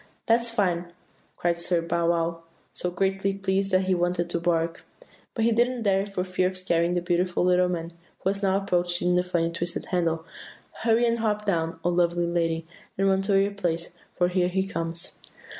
"'That's 0.25 0.49
fine!' 0.49 0.91
cried 1.37 1.59
Sir 1.59 1.79
Bow 1.79 2.09
wow, 2.09 2.41
so 2.73 2.89
greatly 2.89 3.33
pleased 3.33 3.69
that 3.69 3.83
he 3.85 3.93
wanted 3.93 4.31
to 4.31 4.39
bark; 4.39 4.83
but 5.35 5.45
he 5.45 5.51
didn't 5.51 5.83
dare 5.83 6.07
for 6.07 6.23
fear 6.23 6.47
of 6.47 6.57
scaring 6.57 6.95
the 6.95 7.01
beautiful 7.03 7.45
little 7.45 7.69
man 7.69 7.91
who 7.91 8.29
was 8.31 8.41
now 8.41 8.57
approaching 8.57 9.13
the 9.13 9.21
funny 9.21 9.51
twisted 9.51 9.85
handle. 9.93 10.25
'Hurry 10.81 11.05
and 11.05 11.19
hop 11.19 11.45
down, 11.45 11.79
O 11.83 11.89
lovely 11.89 12.25
lady, 12.25 12.65
and 12.97 13.07
run 13.07 13.21
to 13.21 13.39
your 13.39 13.51
place, 13.51 13.95
for 14.17 14.27
here 14.29 14.47
he 14.47 14.65
comes! 14.65 15.19